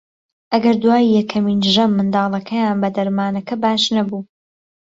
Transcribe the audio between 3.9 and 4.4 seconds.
نەبوو